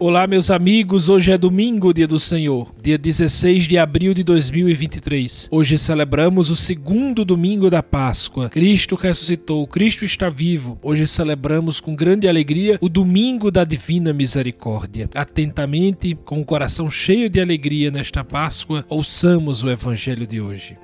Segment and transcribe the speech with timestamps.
[0.00, 1.08] Olá, meus amigos.
[1.08, 5.48] Hoje é domingo, dia do Senhor, dia 16 de abril de 2023.
[5.50, 8.48] Hoje celebramos o segundo domingo da Páscoa.
[8.48, 10.78] Cristo ressuscitou, Cristo está vivo.
[10.84, 15.10] Hoje celebramos com grande alegria o domingo da Divina Misericórdia.
[15.12, 20.76] Atentamente, com o coração cheio de alegria nesta Páscoa, ouçamos o Evangelho de hoje.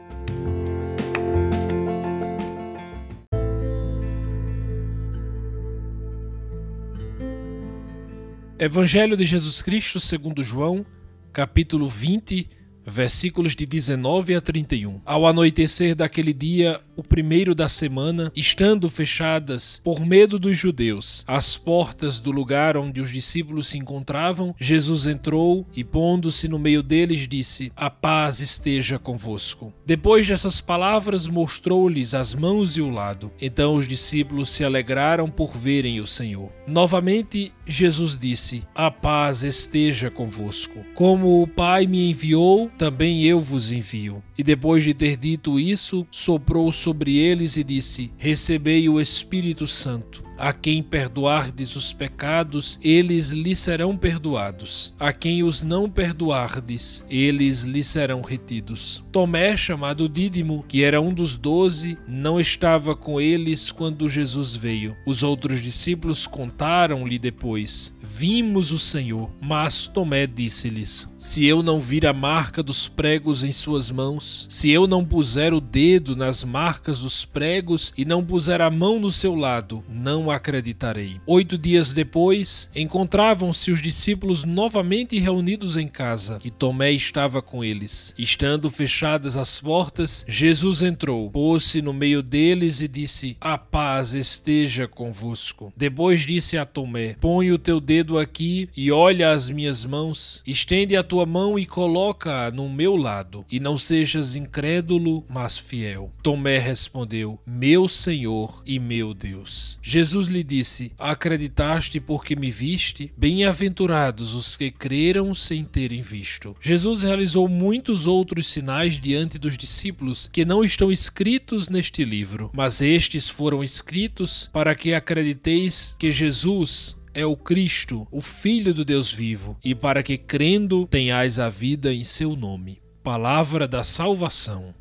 [8.56, 10.86] Evangelho de Jesus Cristo segundo João,
[11.32, 12.48] capítulo 20,
[12.86, 15.00] versículos de 19 a 31.
[15.04, 21.56] Ao anoitecer daquele dia, o primeiro da semana, estando fechadas, por medo dos judeus, as
[21.56, 27.26] portas do lugar onde os discípulos se encontravam, Jesus entrou e, pondo-se no meio deles,
[27.26, 29.72] disse: A paz esteja convosco.
[29.84, 33.32] Depois dessas palavras, mostrou-lhes as mãos e o lado.
[33.40, 36.50] Então os discípulos se alegraram por verem o Senhor.
[36.66, 40.84] Novamente, Jesus disse: A paz esteja convosco.
[40.94, 44.22] Como o Pai me enviou, também eu vos envio.
[44.36, 50.24] E depois de ter dito isso, soprou sobre eles e disse: Recebei o Espírito Santo.
[50.36, 54.94] A quem perdoardes os pecados, eles lhe serão perdoados.
[54.98, 59.04] A quem os não perdoardes, eles lhe serão retidos.
[59.12, 64.96] Tomé, chamado Dídimo, que era um dos doze, não estava com eles quando Jesus veio.
[65.06, 69.30] Os outros discípulos contaram-lhe depois: Vimos o Senhor.
[69.40, 74.70] Mas Tomé disse-lhes: Se eu não vir a marca dos pregos em suas mãos, se
[74.70, 79.10] eu não puser o dedo nas marcas dos pregos e não puser a mão no
[79.10, 81.20] seu lado, não acreditarei.
[81.26, 88.14] Oito dias depois, encontravam-se os discípulos novamente reunidos em casa, e Tomé estava com eles.
[88.18, 94.86] Estando fechadas as portas, Jesus entrou, pôs-se no meio deles e disse: A paz esteja
[94.86, 95.72] convosco.
[95.76, 100.42] Depois disse a Tomé: Põe o teu dedo aqui e olha as minhas mãos.
[100.46, 106.12] Estende a tua mão e coloca-a no meu lado, e não sejas incrédulo, mas fiel.
[106.22, 109.78] Tomé respondeu: Meu Senhor e meu Deus.
[109.82, 113.12] Jesus Jesus lhe disse: Acreditaste porque me viste?
[113.16, 116.54] Bem-aventurados os que creram sem terem visto.
[116.60, 122.80] Jesus realizou muitos outros sinais diante dos discípulos que não estão escritos neste livro, mas
[122.80, 129.10] estes foram escritos para que acrediteis que Jesus é o Cristo, o Filho do Deus
[129.10, 132.80] vivo, e para que crendo tenhais a vida em seu nome.
[133.02, 134.72] Palavra da salvação.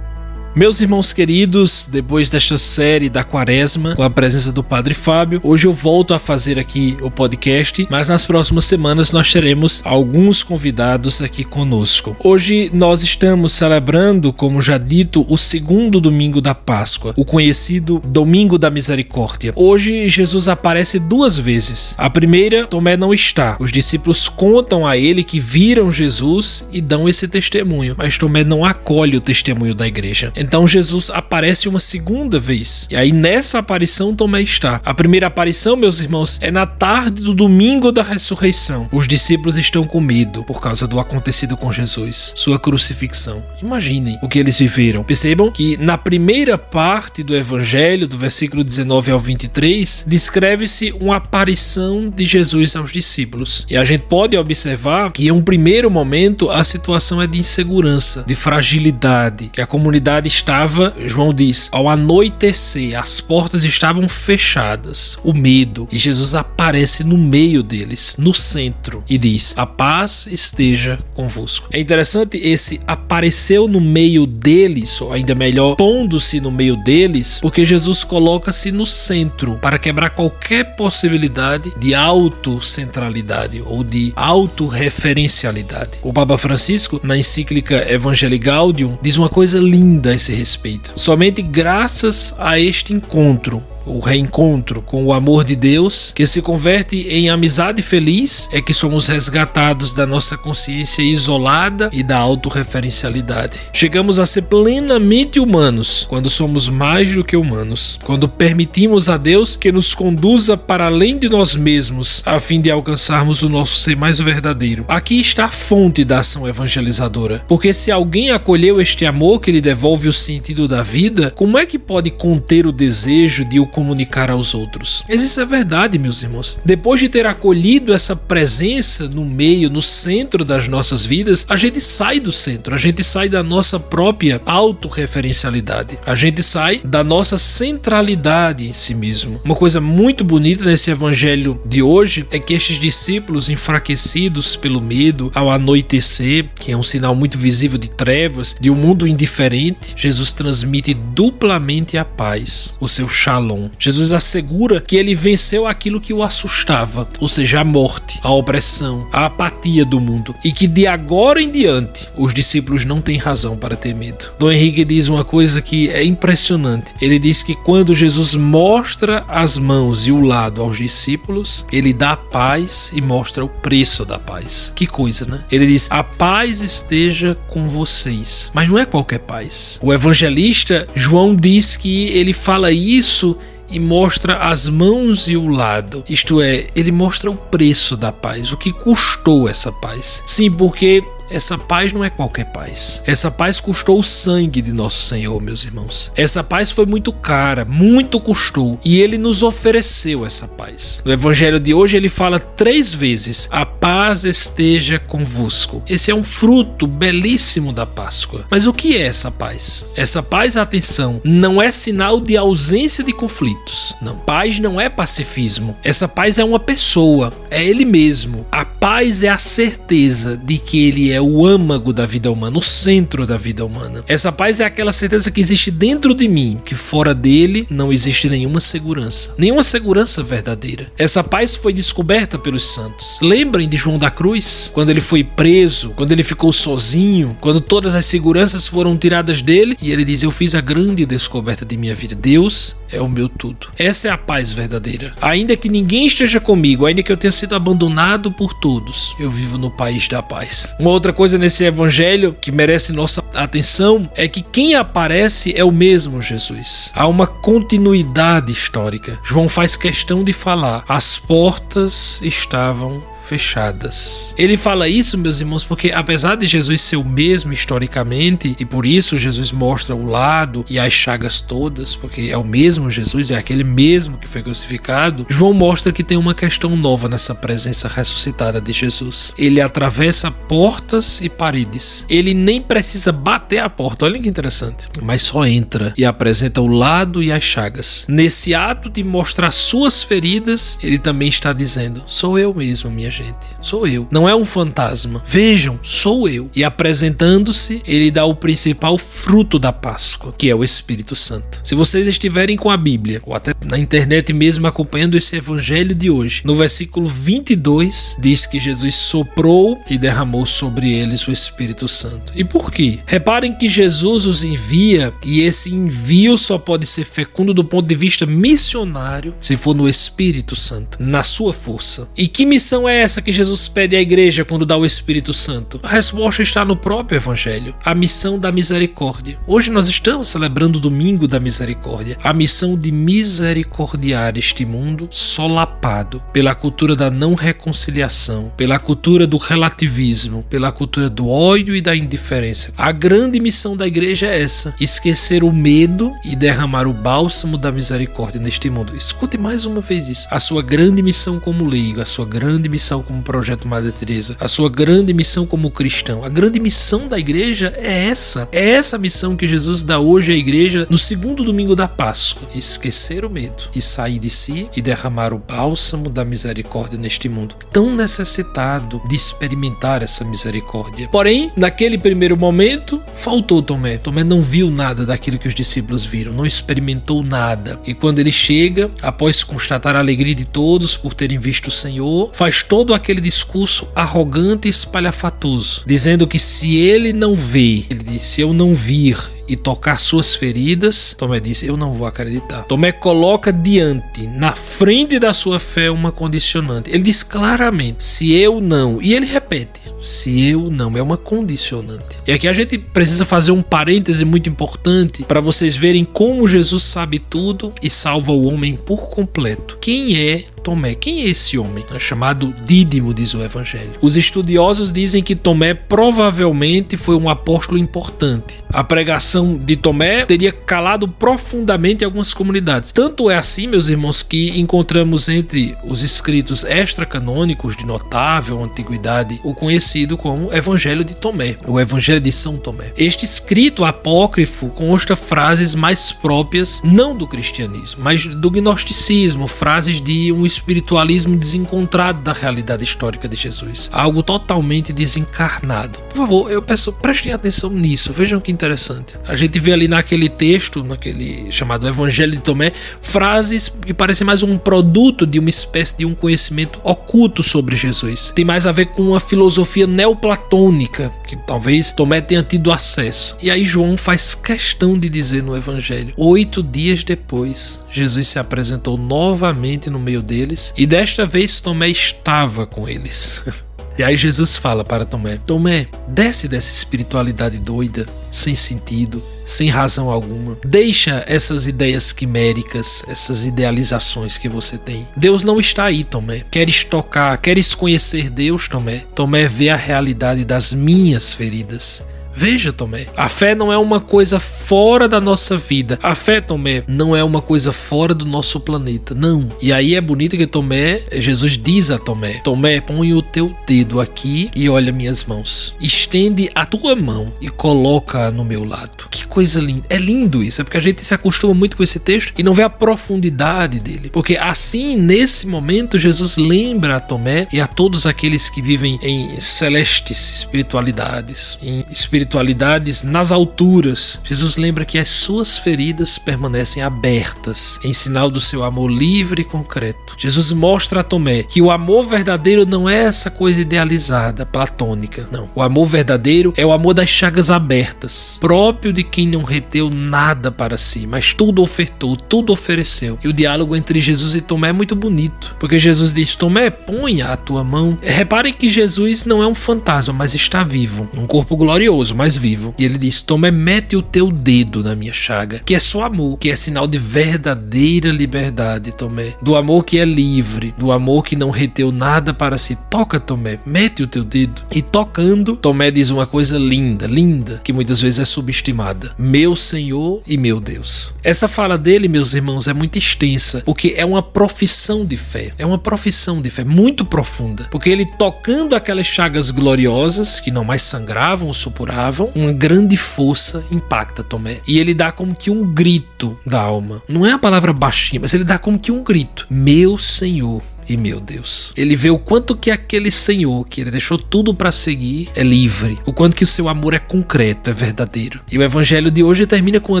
[0.56, 5.66] Meus irmãos queridos, depois desta série da Quaresma, com a presença do Padre Fábio, hoje
[5.66, 11.20] eu volto a fazer aqui o podcast, mas nas próximas semanas nós teremos alguns convidados
[11.20, 12.16] aqui conosco.
[12.24, 18.56] Hoje nós estamos celebrando, como já dito, o segundo domingo da Páscoa, o conhecido Domingo
[18.56, 19.52] da Misericórdia.
[19.54, 21.94] Hoje Jesus aparece duas vezes.
[21.98, 23.58] A primeira, Tomé não está.
[23.60, 28.64] Os discípulos contam a ele que viram Jesus e dão esse testemunho, mas Tomé não
[28.64, 30.32] acolhe o testemunho da igreja.
[30.46, 32.86] Então Jesus aparece uma segunda vez.
[32.88, 34.80] E aí nessa aparição Tomé está.
[34.84, 38.88] A primeira aparição, meus irmãos, é na tarde do domingo da ressurreição.
[38.92, 43.42] Os discípulos estão com medo por causa do acontecido com Jesus, sua crucifixão.
[43.60, 45.02] Imaginem o que eles viveram.
[45.02, 52.08] Percebam que na primeira parte do evangelho, do versículo 19 ao 23, descreve-se uma aparição
[52.08, 53.66] de Jesus aos discípulos.
[53.68, 58.22] E a gente pode observar que em um primeiro momento a situação é de insegurança,
[58.24, 65.32] de fragilidade, que a comunidade estava, João diz, ao anoitecer, as portas estavam fechadas, o
[65.32, 71.68] medo, e Jesus aparece no meio deles, no centro, e diz: A paz esteja convosco.
[71.72, 77.64] É interessante esse apareceu no meio deles, ou ainda melhor, pondo-se no meio deles, porque
[77.64, 85.98] Jesus coloca-se no centro para quebrar qualquer possibilidade de autocentralidade ou de autorreferencialidade.
[86.02, 90.92] O Papa Francisco, na encíclica Evangelii Gaudium, diz uma coisa linda esse respeito.
[90.96, 96.96] Somente graças a este encontro o reencontro com o amor de Deus, que se converte
[97.08, 103.60] em amizade feliz, é que somos resgatados da nossa consciência isolada e da autorreferencialidade.
[103.72, 109.56] Chegamos a ser plenamente humanos quando somos mais do que humanos, quando permitimos a Deus
[109.56, 113.96] que nos conduza para além de nós mesmos, a fim de alcançarmos o nosso ser
[113.96, 114.84] mais verdadeiro.
[114.88, 119.60] Aqui está a fonte da ação evangelizadora, porque se alguém acolheu este amor que lhe
[119.60, 124.30] devolve o sentido da vida, como é que pode conter o desejo de o comunicar
[124.30, 125.04] aos outros.
[125.06, 126.58] Mas isso é verdade, meus irmãos.
[126.64, 131.78] Depois de ter acolhido essa presença no meio, no centro das nossas vidas, a gente
[131.78, 137.36] sai do centro, a gente sai da nossa própria autorreferencialidade, a gente sai da nossa
[137.36, 139.42] centralidade em si mesmo.
[139.44, 145.30] Uma coisa muito bonita nesse evangelho de hoje é que estes discípulos enfraquecidos pelo medo
[145.34, 150.32] ao anoitecer, que é um sinal muito visível de trevas, de um mundo indiferente, Jesus
[150.32, 153.65] transmite duplamente a paz, o seu shalom.
[153.78, 159.06] Jesus assegura que ele venceu aquilo que o assustava, ou seja, a morte, a opressão,
[159.12, 163.56] a apatia do mundo, e que de agora em diante os discípulos não têm razão
[163.56, 164.30] para ter medo.
[164.38, 166.94] Dom Henrique diz uma coisa que é impressionante.
[167.00, 172.16] Ele diz que quando Jesus mostra as mãos e o lado aos discípulos, ele dá
[172.16, 174.72] paz e mostra o preço da paz.
[174.74, 175.40] Que coisa, né?
[175.50, 178.50] Ele diz: "A paz esteja com vocês".
[178.54, 179.78] Mas não é qualquer paz.
[179.82, 183.36] O evangelista João diz que ele fala isso
[183.68, 186.04] e mostra as mãos e o lado.
[186.08, 190.22] Isto é, ele mostra o preço da paz, o que custou essa paz.
[190.26, 193.02] Sim, porque essa paz não é qualquer paz.
[193.06, 196.12] Essa paz custou o sangue de nosso Senhor, meus irmãos.
[196.14, 201.02] Essa paz foi muito cara, muito custou, e ele nos ofereceu essa paz.
[201.04, 205.82] No evangelho de hoje ele fala três vezes: "A paz esteja convosco".
[205.88, 208.44] Esse é um fruto belíssimo da Páscoa.
[208.50, 209.86] Mas o que é essa paz?
[209.96, 213.94] Essa paz, atenção, não é sinal de ausência de conflitos.
[214.00, 215.76] Não, paz não é pacifismo.
[215.82, 218.46] Essa paz é uma pessoa, é ele mesmo.
[218.50, 222.58] A paz é a certeza de que ele é é o âmago da vida humana,
[222.58, 224.04] o centro da vida humana.
[224.06, 228.28] Essa paz é aquela certeza que existe dentro de mim, que fora dele não existe
[228.28, 230.86] nenhuma segurança, nenhuma segurança verdadeira.
[230.98, 233.18] Essa paz foi descoberta pelos santos.
[233.22, 237.94] Lembrem de João da Cruz, quando ele foi preso, quando ele ficou sozinho, quando todas
[237.94, 241.94] as seguranças foram tiradas dele e ele diz: Eu fiz a grande descoberta de minha
[241.94, 242.14] vida.
[242.14, 243.68] Deus é o meu tudo.
[243.78, 245.14] Essa é a paz verdadeira.
[245.20, 249.56] Ainda que ninguém esteja comigo, ainda que eu tenha sido abandonado por todos, eu vivo
[249.56, 250.74] no país da paz.
[250.78, 255.62] Uma outra outra coisa nesse evangelho que merece nossa atenção é que quem aparece é
[255.62, 256.90] o mesmo Jesus.
[256.96, 259.16] Há uma continuidade histórica.
[259.22, 264.34] João faz questão de falar: as portas estavam fechadas.
[264.38, 268.86] Ele fala isso, meus irmãos, porque apesar de Jesus ser o mesmo historicamente, e por
[268.86, 273.36] isso Jesus mostra o lado e as chagas todas, porque é o mesmo Jesus, é
[273.36, 278.60] aquele mesmo que foi crucificado, João mostra que tem uma questão nova nessa presença ressuscitada
[278.60, 279.32] de Jesus.
[279.36, 282.06] Ele atravessa portas e paredes.
[282.08, 286.66] Ele nem precisa bater a porta, olha que interessante, mas só entra e apresenta o
[286.66, 288.04] lado e as chagas.
[288.08, 293.56] Nesse ato de mostrar suas feridas, ele também está dizendo: Sou eu mesmo, minha gente.
[293.62, 294.06] Sou eu.
[294.10, 295.22] Não é um fantasma.
[295.26, 296.50] Vejam, sou eu.
[296.54, 301.60] E apresentando-se, ele dá o principal fruto da Páscoa, que é o Espírito Santo.
[301.64, 306.10] Se vocês estiverem com a Bíblia, ou até na internet mesmo acompanhando esse evangelho de
[306.10, 312.32] hoje, no versículo 22 diz que Jesus soprou e derramou sobre eles o Espírito Santo.
[312.36, 312.98] E por quê?
[313.06, 317.94] Reparem que Jesus os envia e esse envio só pode ser fecundo do ponto de
[317.94, 322.08] vista missionário se for no Espírito Santo, na sua força.
[322.16, 325.78] E que missão é essa que Jesus pede à igreja quando dá o Espírito Santo?
[325.80, 329.38] A resposta está no próprio Evangelho: a missão da misericórdia.
[329.46, 336.20] Hoje nós estamos celebrando o domingo da misericórdia, a missão de misericordiar este mundo solapado
[336.32, 341.94] pela cultura da não reconciliação, pela cultura do relativismo, pela cultura do ódio e da
[341.94, 342.74] indiferença.
[342.76, 347.70] A grande missão da igreja é essa: esquecer o medo e derramar o bálsamo da
[347.70, 348.96] misericórdia neste mundo.
[348.96, 350.26] Escute mais uma vez isso.
[350.28, 354.36] A sua grande missão como leigo, a sua grande missão missão como Projeto Madre Teresa,
[354.40, 356.24] a sua grande missão como cristão.
[356.24, 358.48] A grande missão da igreja é essa.
[358.52, 363.24] É essa missão que Jesus dá hoje à igreja no segundo domingo da Páscoa: esquecer
[363.24, 367.94] o medo e sair de si e derramar o bálsamo da misericórdia neste mundo tão
[367.94, 371.08] necessitado de experimentar essa misericórdia.
[371.08, 373.98] Porém, naquele primeiro momento, faltou Tomé.
[373.98, 377.76] Tomé não viu nada daquilo que os discípulos viram, não experimentou nada.
[377.84, 382.30] E quando ele chega, após constatar a alegria de todos por terem visto o Senhor,
[382.32, 388.26] faz todo aquele discurso arrogante e espalhafatoso, dizendo que se ele não vê, ele disse:
[388.26, 392.64] se eu não vir, e tocar suas feridas, Tomé disse: Eu não vou acreditar.
[392.64, 396.90] Tomé coloca diante, na frente da sua fé, uma condicionante.
[396.90, 399.00] Ele diz claramente: Se eu não.
[399.00, 400.92] E ele repete: Se eu não.
[400.96, 402.18] É uma condicionante.
[402.26, 406.82] E aqui a gente precisa fazer um parêntese muito importante para vocês verem como Jesus
[406.82, 409.78] sabe tudo e salva o homem por completo.
[409.80, 410.96] Quem é Tomé.
[410.96, 411.84] Quem é esse homem?
[411.94, 413.92] É chamado Dídimo, diz o Evangelho.
[414.00, 418.64] Os estudiosos dizem que Tomé provavelmente foi um apóstolo importante.
[418.68, 422.90] A pregação de Tomé teria calado profundamente algumas comunidades.
[422.90, 429.54] Tanto é assim, meus irmãos, que encontramos entre os escritos extracanônicos de notável antiguidade o
[429.54, 432.92] conhecido como Evangelho de Tomé, o Evangelho de São Tomé.
[432.96, 440.32] Este escrito apócrifo consta frases mais próprias não do cristianismo, mas do gnosticismo, frases de
[440.32, 445.98] um espiritualismo desencontrado da realidade histórica de Jesus, algo totalmente desencarnado.
[446.10, 448.12] Por favor, eu peço prestem atenção nisso.
[448.12, 449.16] Vejam que interessante.
[449.26, 454.42] A gente vê ali naquele texto, naquele chamado Evangelho de Tomé, frases que parecem mais
[454.42, 458.32] um produto de uma espécie de um conhecimento oculto sobre Jesus.
[458.34, 463.36] Tem mais a ver com uma filosofia neoplatônica que talvez Tomé tenha tido acesso.
[463.40, 468.96] E aí João faz questão de dizer no Evangelho: oito dias depois, Jesus se apresentou
[468.96, 473.42] novamente no meio deles e desta vez Tomé estava com eles.
[473.98, 480.10] E aí Jesus fala para Tomé: Tomé, desce dessa espiritualidade doida, sem sentido, sem razão
[480.10, 480.58] alguma.
[480.62, 485.08] Deixa essas ideias quiméricas, essas idealizações que você tem.
[485.16, 486.40] Deus não está aí, Tomé.
[486.50, 489.04] Queres tocar, queres conhecer Deus, Tomé?
[489.14, 492.04] Tomé vê a realidade das minhas feridas.
[492.36, 495.98] Veja, Tomé, a fé não é uma coisa fora da nossa vida.
[496.02, 499.14] A fé, Tomé, não é uma coisa fora do nosso planeta.
[499.14, 499.48] Não.
[499.60, 504.02] E aí é bonito que Tomé, Jesus diz a Tomé: Tomé, põe o teu dedo
[504.02, 505.74] aqui e olha minhas mãos.
[505.80, 509.08] Estende a tua mão e coloca no meu lado.
[509.10, 509.84] Que coisa linda.
[509.88, 510.60] É lindo isso.
[510.60, 513.80] É porque a gente se acostuma muito com esse texto e não vê a profundidade
[513.80, 514.10] dele.
[514.12, 519.40] Porque assim, nesse momento, Jesus lembra a Tomé e a todos aqueles que vivem em
[519.40, 524.20] celestes espiritualidades, em espiritualidades espiritualidades nas alturas.
[524.24, 529.44] Jesus lembra que as suas feridas permanecem abertas, em sinal do seu amor livre e
[529.44, 530.16] concreto.
[530.18, 535.28] Jesus mostra a Tomé que o amor verdadeiro não é essa coisa idealizada, platônica.
[535.30, 535.48] Não.
[535.54, 540.50] O amor verdadeiro é o amor das chagas abertas, próprio de quem não reteu nada
[540.50, 543.18] para si, mas tudo ofertou, tudo ofereceu.
[543.22, 547.28] E o diálogo entre Jesus e Tomé é muito bonito, porque Jesus diz: Tomé, ponha
[547.28, 547.96] a tua mão.
[548.02, 552.74] Reparem que Jesus não é um fantasma, mas está vivo, um corpo glorioso mais vivo.
[552.78, 556.38] E ele diz: Tomé, mete o teu dedo na minha chaga, que é só amor,
[556.38, 559.34] que é sinal de verdadeira liberdade, Tomé.
[559.42, 562.76] Do amor que é livre, do amor que não reteu nada para si.
[562.88, 564.62] Toca, Tomé, mete o teu dedo.
[564.74, 570.22] E tocando, Tomé diz uma coisa linda, linda, que muitas vezes é subestimada: Meu Senhor
[570.26, 571.14] e meu Deus.
[571.22, 575.52] Essa fala dele, meus irmãos, é muito extensa, porque é uma profissão de fé.
[575.58, 577.68] É uma profissão de fé muito profunda.
[577.70, 583.64] Porque ele tocando aquelas chagas gloriosas que não mais sangravam ou supuravam uma grande força
[583.70, 584.60] impacta Tomé.
[584.66, 587.02] E ele dá como que um grito da alma.
[587.08, 590.96] Não é a palavra baixinha, mas ele dá como que um grito: Meu Senhor e
[590.96, 595.28] meu Deus, ele vê o quanto que aquele Senhor, que ele deixou tudo para seguir,
[595.34, 598.40] é livre, o quanto que o seu amor é concreto, é verdadeiro.
[598.50, 600.00] E o evangelho de hoje termina com a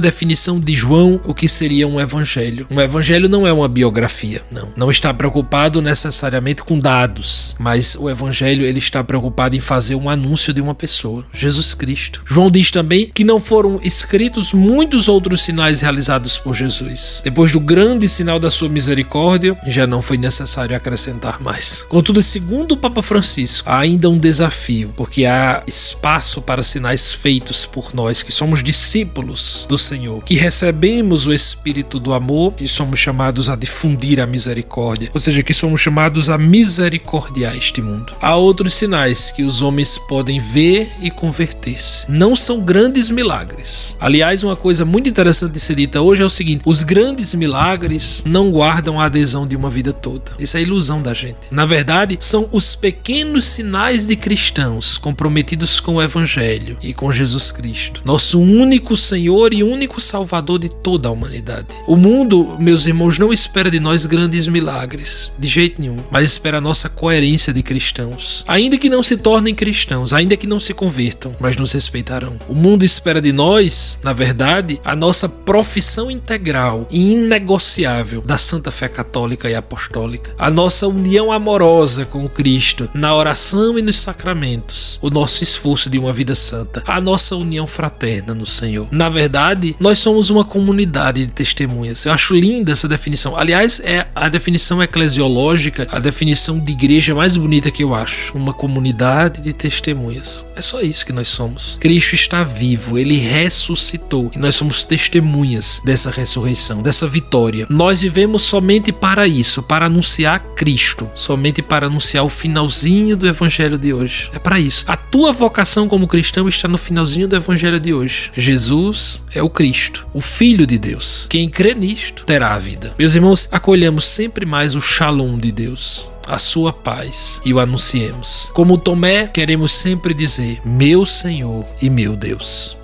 [0.00, 2.66] definição de João, o que seria um evangelho.
[2.70, 4.68] Um evangelho não é uma biografia, não.
[4.76, 10.08] Não está preocupado necessariamente com dados, mas o evangelho ele está preocupado em fazer um
[10.08, 12.22] anúncio de uma pessoa, Jesus Cristo.
[12.26, 17.22] João diz também que não foram escritos muitos outros sinais realizados por Jesus.
[17.24, 21.84] Depois do grande sinal da sua misericórdia, já não foi necessário acrescentar mais.
[21.88, 27.66] Contudo, segundo o Papa Francisco, há ainda um desafio, porque há espaço para sinais feitos
[27.66, 32.98] por nós que somos discípulos do Senhor, que recebemos o espírito do amor e somos
[32.98, 38.14] chamados a difundir a misericórdia, ou seja, que somos chamados a misericordiar este mundo.
[38.20, 42.10] Há outros sinais que os homens podem ver e converter-se.
[42.10, 43.96] Não são grandes milagres.
[44.00, 48.22] Aliás, uma coisa muito interessante de ser dita hoje é o seguinte: os grandes milagres
[48.26, 50.32] não guardam a adesão de uma vida toda.
[50.38, 51.36] Isso é ilusão da gente.
[51.50, 57.50] Na verdade, são os pequenos sinais de cristãos comprometidos com o Evangelho e com Jesus
[57.50, 61.68] Cristo, nosso único Senhor e único Salvador de toda a humanidade.
[61.86, 66.58] O mundo, meus irmãos, não espera de nós grandes milagres, de jeito nenhum, mas espera
[66.58, 68.44] a nossa coerência de cristãos.
[68.46, 72.36] Ainda que não se tornem cristãos, ainda que não se convertam, mas nos respeitarão.
[72.48, 78.70] O mundo espera de nós, na verdade, a nossa profissão integral e inegociável da santa
[78.70, 84.98] fé católica e apostólica, a nossa união amorosa com Cristo na oração e nos sacramentos,
[85.02, 88.88] o nosso esforço de uma vida santa, a nossa união fraterna no Senhor.
[88.90, 92.06] Na verdade, nós somos uma comunidade de testemunhas.
[92.06, 93.36] Eu acho linda essa definição.
[93.36, 98.34] Aliás, é a definição eclesiológica, a definição de igreja mais bonita que eu acho.
[98.34, 100.46] Uma comunidade de testemunhas.
[100.56, 101.76] É só isso que nós somos.
[101.78, 107.66] Cristo está vivo, ele ressuscitou e nós somos testemunhas dessa ressurreição, dessa vitória.
[107.68, 113.78] Nós vivemos somente para isso, para anunciar Cristo, somente para anunciar o finalzinho do evangelho
[113.78, 114.30] de hoje.
[114.32, 114.84] É para isso.
[114.88, 118.30] A tua vocação como cristão está no finalzinho do evangelho de hoje.
[118.36, 121.26] Jesus é o Cristo, o Filho de Deus.
[121.28, 122.94] Quem crê nisto terá a vida.
[122.98, 128.50] Meus irmãos, acolhamos sempre mais o Shalom de Deus a sua paz e o anunciemos.
[128.52, 132.75] Como Tomé, queremos sempre dizer: Meu Senhor e meu Deus.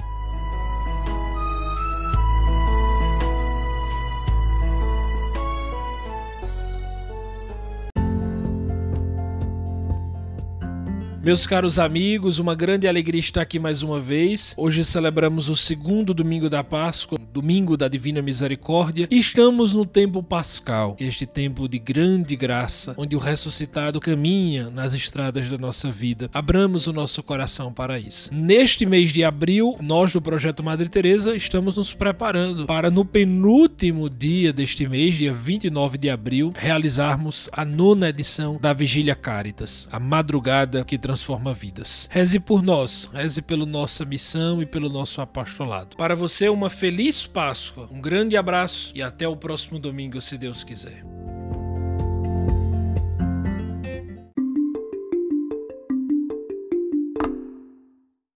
[11.25, 14.57] Meus caros amigos, uma grande alegria estar aqui mais uma vez.
[14.59, 19.07] Hoje celebramos o segundo domingo da Páscoa, domingo da Divina Misericórdia.
[19.09, 24.95] E estamos no tempo pascal, este tempo de grande graça, onde o ressuscitado caminha nas
[24.95, 26.29] estradas da nossa vida.
[26.35, 28.29] Abramos o nosso coração para isso.
[28.35, 34.11] Neste mês de abril, nós do Projeto Madre Teresa estamos nos preparando para no penúltimo
[34.11, 40.01] dia deste mês, dia 29 de abril, realizarmos a nona edição da Vigília Caritas, a
[40.01, 42.09] madrugada que transforma vidas.
[42.11, 45.97] Reze por nós, reze pela nossa missão e pelo nosso apostolado.
[45.97, 50.65] Para você, uma feliz Páscoa, um grande abraço e até o próximo domingo, se Deus
[50.65, 51.05] quiser.